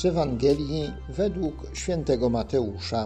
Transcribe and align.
Z 0.00 0.04
Ewangelii 0.04 0.92
według 1.08 1.54
świętego 1.72 2.30
Mateusza. 2.30 3.04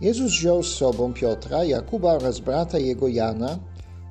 Jezus 0.00 0.32
wziął 0.32 0.62
z 0.62 0.74
sobą 0.74 1.12
Piotra, 1.12 1.64
Jakuba 1.64 2.12
oraz 2.12 2.40
brata 2.40 2.78
jego 2.78 3.08
Jana 3.08 3.58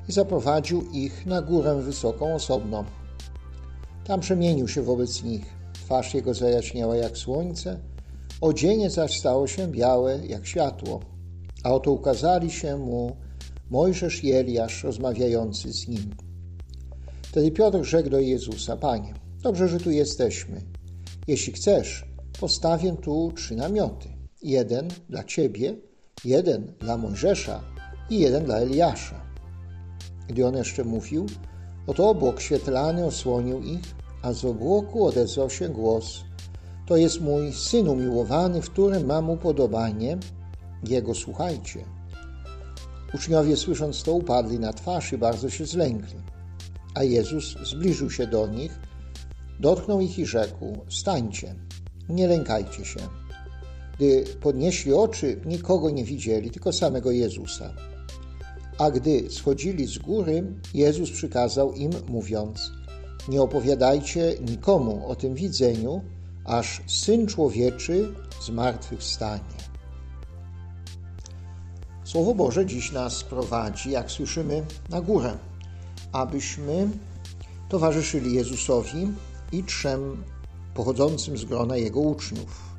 i 0.09 0.11
zaprowadził 0.11 0.91
ich 0.91 1.25
na 1.25 1.41
górę 1.41 1.81
wysoką 1.81 2.35
osobno. 2.35 2.85
Tam 4.03 4.19
przemienił 4.19 4.67
się 4.67 4.81
wobec 4.81 5.23
nich. 5.23 5.45
Twarz 5.73 6.13
jego 6.13 6.33
zajaśniała 6.33 6.95
jak 6.95 7.17
słońce, 7.17 7.79
odzienie 8.41 8.89
zaś 8.89 9.19
stało 9.19 9.47
się 9.47 9.67
białe 9.67 10.19
jak 10.27 10.45
światło. 10.45 10.99
A 11.63 11.71
oto 11.71 11.91
ukazali 11.91 12.51
się 12.51 12.77
mu 12.77 13.15
Mojżesz 13.69 14.23
i 14.23 14.31
Eliasz 14.31 14.83
rozmawiający 14.83 15.73
z 15.73 15.87
nim. 15.87 16.15
Wtedy 17.21 17.51
Piotr 17.51 17.83
rzekł 17.83 18.09
do 18.09 18.19
Jezusa, 18.19 18.77
Panie, 18.77 19.13
dobrze, 19.41 19.67
że 19.67 19.79
tu 19.79 19.91
jesteśmy. 19.91 20.70
Jeśli 21.27 21.53
chcesz, 21.53 22.05
postawię 22.39 22.95
tu 23.01 23.31
trzy 23.35 23.55
namioty. 23.55 24.09
Jeden 24.43 24.87
dla 25.09 25.23
Ciebie, 25.23 25.75
jeden 26.25 26.73
dla 26.79 26.97
Mojżesza 26.97 27.63
i 28.09 28.19
jeden 28.19 28.45
dla 28.45 28.55
Eliasza. 28.55 29.21
Gdy 30.27 30.47
on 30.47 30.55
jeszcze 30.55 30.83
mówił, 30.83 31.25
oto 31.87 32.09
obłok 32.09 32.41
świetlany 32.41 33.05
osłonił 33.05 33.61
ich, 33.61 33.95
a 34.21 34.33
z 34.33 34.45
obłoku 34.45 35.05
odezwał 35.05 35.49
się 35.49 35.69
głos. 35.69 36.23
To 36.87 36.97
jest 36.97 37.21
mój 37.21 37.53
Syn 37.53 37.87
umiłowany, 37.87 38.61
w 38.61 38.69
którym 38.69 39.05
mam 39.05 39.29
upodobanie. 39.29 40.17
Jego 40.87 41.15
słuchajcie. 41.15 41.85
Uczniowie 43.13 43.57
słysząc 43.57 44.03
to 44.03 44.13
upadli 44.13 44.59
na 44.59 44.73
twarz 44.73 45.13
i 45.13 45.17
bardzo 45.17 45.49
się 45.49 45.65
zlękli. 45.65 46.19
A 46.95 47.03
Jezus 47.03 47.55
zbliżył 47.63 48.11
się 48.11 48.27
do 48.27 48.47
nich, 48.47 48.79
dotknął 49.61 50.01
ich 50.01 50.19
i 50.19 50.25
rzekł: 50.25 50.77
Stańcie, 50.89 51.55
nie 52.09 52.27
lękajcie 52.27 52.85
się. 52.85 52.99
Gdy 53.95 54.23
podnieśli 54.41 54.93
oczy, 54.93 55.41
nikogo 55.45 55.89
nie 55.89 56.03
widzieli, 56.03 56.51
tylko 56.51 56.73
samego 56.73 57.11
Jezusa. 57.11 57.73
A 58.77 58.91
gdy 58.91 59.29
schodzili 59.29 59.87
z 59.87 59.97
góry, 59.97 60.43
Jezus 60.73 61.11
przykazał 61.11 61.73
im, 61.73 61.91
mówiąc: 62.07 62.71
Nie 63.27 63.41
opowiadajcie 63.41 64.35
nikomu 64.49 65.07
o 65.07 65.15
tym 65.15 65.35
widzeniu, 65.35 66.01
aż 66.45 66.81
syn 66.87 67.27
człowieczy 67.27 68.13
zmartwychwstanie. 68.45 69.61
Słowo 72.03 72.35
Boże 72.35 72.65
dziś 72.65 72.91
nas 72.91 73.23
prowadzi, 73.23 73.91
jak 73.91 74.11
słyszymy, 74.11 74.63
na 74.89 75.01
górę, 75.01 75.37
abyśmy 76.11 76.89
towarzyszyli 77.69 78.33
Jezusowi 78.33 79.07
i 79.51 79.63
trzem 79.63 80.23
pochodzącym 80.73 81.37
z 81.37 81.45
grona 81.45 81.77
Jego 81.77 81.99
uczniów. 81.99 82.71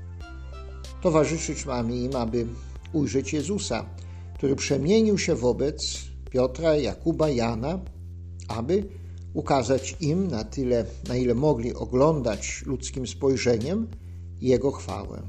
Towarzyszyć 1.02 1.66
mamy 1.66 1.96
im, 1.96 2.16
aby 2.16 2.46
ujrzeć 2.92 3.32
Jezusa, 3.32 3.86
który 4.34 4.56
przemienił 4.56 5.18
się 5.18 5.34
wobec 5.34 6.04
Piotra, 6.30 6.76
Jakuba, 6.76 7.28
Jana, 7.28 7.78
aby 8.48 8.88
ukazać 9.34 9.96
im 10.00 10.28
na 10.28 10.44
tyle, 10.44 10.84
na 11.08 11.16
ile 11.16 11.34
mogli 11.34 11.74
oglądać 11.74 12.62
ludzkim 12.66 13.06
spojrzeniem 13.06 13.88
Jego 14.40 14.72
chwałę. 14.72 15.22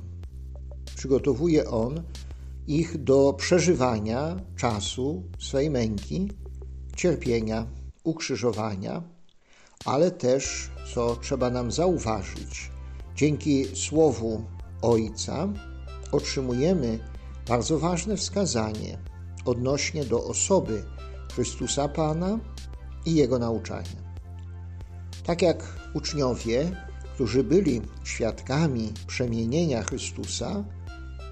Przygotowuje 0.95 1.69
On 1.69 2.03
ich 2.67 3.03
do 3.03 3.33
przeżywania 3.33 4.39
czasu 4.55 5.23
swej 5.39 5.69
męki, 5.69 6.29
cierpienia, 6.95 7.67
ukrzyżowania, 8.03 9.12
ale 9.85 10.11
też, 10.11 10.69
co 10.93 11.15
trzeba 11.15 11.49
nam 11.49 11.71
zauważyć, 11.71 12.71
dzięki 13.15 13.65
Słowu 13.75 14.43
Ojca 14.81 15.47
otrzymujemy 16.11 16.99
bardzo 17.47 17.79
ważne 17.79 18.17
wskazanie 18.17 18.97
odnośnie 19.45 20.05
do 20.05 20.23
osoby 20.23 20.83
Chrystusa 21.35 21.87
Pana 21.87 22.39
i 23.05 23.15
Jego 23.15 23.39
nauczania. 23.39 24.03
Tak 25.25 25.41
jak 25.41 25.63
uczniowie, 25.93 26.71
którzy 27.13 27.43
byli 27.43 27.81
świadkami 28.03 28.93
przemienienia 29.07 29.83
Chrystusa, 29.83 30.63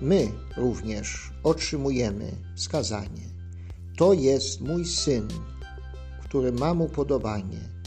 my 0.01 0.27
również 0.57 1.31
otrzymujemy 1.43 2.31
wskazanie. 2.55 3.31
To 3.97 4.13
jest 4.13 4.61
mój 4.61 4.85
Syn, 4.85 5.27
który 6.23 6.51
ma 6.51 6.73
mu 6.73 6.89
podobanie. 6.89 7.80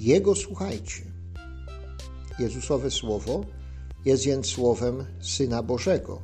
Jego 0.00 0.34
słuchajcie. 0.34 1.02
Jezusowe 2.38 2.90
Słowo 2.90 3.44
jest 4.04 4.24
więc 4.24 4.46
Słowem 4.46 5.04
Syna 5.20 5.62
Bożego. 5.62 6.22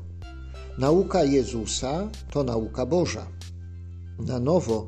Nauka 0.79 1.25
Jezusa 1.25 2.09
to 2.31 2.45
nauka 2.45 2.87
Boża. 2.87 3.27
Na 4.19 4.41
nowo 4.41 4.87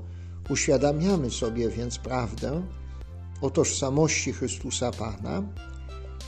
uświadamiamy 0.50 1.31
sobie 1.31 1.69
więc 1.69 1.98
prawdę 1.98 2.62
o 3.41 3.50
tożsamości 3.50 4.32
Chrystusa 4.32 4.91
Pana 4.91 5.43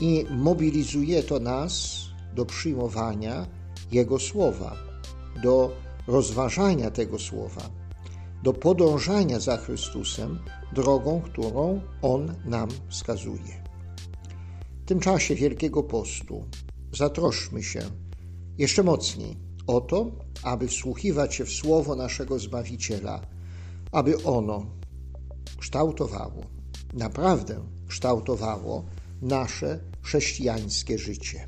i 0.01 0.25
mobilizuje 0.29 1.23
to 1.23 1.39
nas 1.39 1.97
do 2.35 2.45
przyjmowania 2.45 3.47
Jego 3.91 4.19
Słowa, 4.19 4.75
do 5.43 5.71
rozważania 6.07 6.91
tego 6.91 7.19
Słowa, 7.19 7.80
do 8.43 8.53
podążania 8.53 9.39
za 9.39 9.57
Chrystusem 9.57 10.39
drogą, 10.73 11.21
którą 11.21 11.81
On 12.01 12.35
nam 12.45 12.69
wskazuje. 12.89 13.63
W 14.81 14.85
tym 14.85 14.99
czasie 14.99 15.35
Wielkiego 15.35 15.83
Postu 15.83 16.45
zatroszmy 16.93 17.63
się 17.63 17.81
jeszcze 18.57 18.83
mocniej 18.83 19.37
o 19.67 19.81
to, 19.81 20.11
aby 20.43 20.67
wsłuchiwać 20.67 21.35
się 21.35 21.45
w 21.45 21.51
Słowo 21.51 21.95
naszego 21.95 22.39
Zbawiciela, 22.39 23.21
aby 23.91 24.23
ono 24.23 24.65
kształtowało, 25.59 26.43
naprawdę 26.93 27.55
kształtowało 27.87 28.85
nasze 29.21 29.79
chrześcijańskie 30.01 30.97
życie. 30.97 31.47